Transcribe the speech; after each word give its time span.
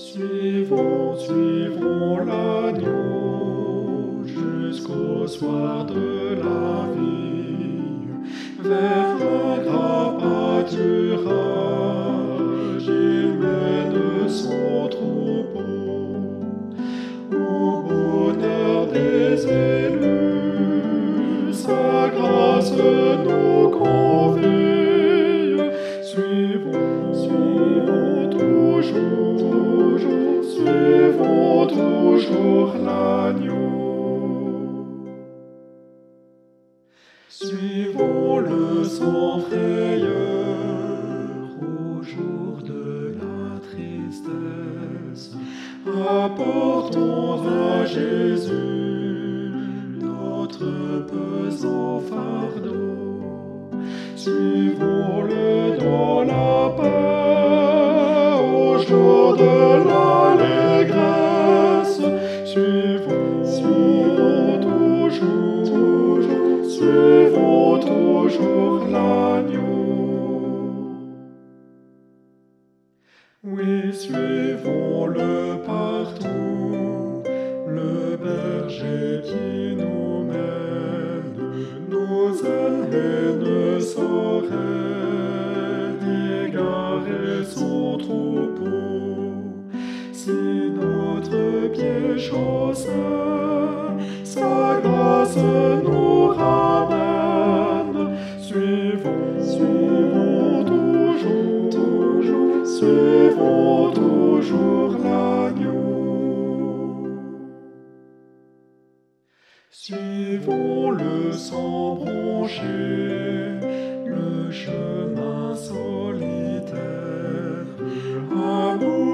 suivons, 0.00 1.14
suivons 1.18 2.24
l'agneau 2.24 4.24
jusqu'au 4.24 5.26
soir 5.26 5.84
de 5.84 6.36
la 6.42 6.86
vie, 6.94 7.82
vers 8.60 9.18
le 9.20 9.64
grand 9.66 10.14
pâturage, 10.22 11.36
il 12.86 13.34
mène 13.42 14.28
son 14.28 14.88
troupeau. 14.88 16.16
Au 17.32 17.82
bonheur 17.82 18.86
des 18.86 19.46
élus, 19.46 21.52
sa 21.52 22.08
grâce 22.08 22.72
nous 22.72 23.69
suivons 30.42 31.66
toujours 31.66 32.74
l'agneau. 32.84 33.70
Suivons 37.28 38.38
le 38.38 38.84
sans 38.84 39.40
frayeur 39.40 40.08
au 41.60 42.02
jour 42.02 42.62
de 42.64 43.14
la 43.20 43.60
tristesse. 43.60 45.36
Apportons 45.86 47.42
à 47.46 47.84
Jésus 47.86 49.52
notre 50.00 51.04
pesant 51.06 51.89
jour 58.82 59.36
de 59.36 59.84
l'allégresse. 59.88 62.00
Suivons, 62.44 63.44
suivons 63.44 64.58
toujours, 64.60 65.62
toujours, 65.64 66.64
suivons 66.64 67.78
toujours 67.78 68.86
l'agneau. 68.90 69.60
Oui, 73.44 73.92
suivons-le 73.92 75.62
partout, 75.66 77.22
le 77.66 78.16
berger 78.16 79.20
qui 79.24 79.74
nous 79.76 80.24
mène, 80.24 81.36
nos 81.88 82.32
ailes 82.44 83.38
ne 83.38 83.80
sauraient 83.80 84.79
son 87.44 87.98
troupeau. 87.98 89.32
Si 90.12 90.30
notre 90.74 91.68
pied 91.72 92.18
chaussé, 92.18 92.88
sa 94.24 94.80
grâce 94.82 95.36
nous 95.36 96.26
ramène, 96.28 98.16
suivons, 98.38 99.42
suivons 99.42 100.64
toujours, 100.64 101.70
toujours, 101.70 102.66
suivons 102.66 103.90
toujours 103.92 104.96
l'agneau. 105.02 105.80
Suivons-le 109.70 111.32
sans 111.32 111.94
broncher, 111.94 112.89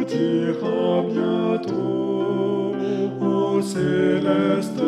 aboutira 0.00 1.02
bientôt 1.08 2.74
au 3.20 3.60
céleste 3.60 4.80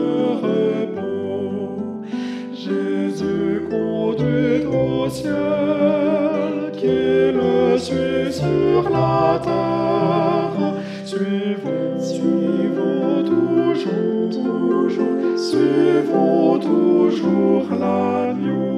repos. 0.42 2.04
Jésus 2.54 3.62
conduit 3.70 4.66
au 4.66 5.08
ciel, 5.08 6.72
qui 6.72 6.86
le 6.86 7.78
suit 7.78 8.32
sur 8.32 8.90
la 8.90 9.40
terre. 9.42 10.74
Suivons, 11.04 12.00
suivons 12.00 13.22
toujours, 13.24 14.30
toujours, 14.30 15.38
suivons 15.38 16.58
toujours 16.58 17.66
l'agneau. 17.78 18.71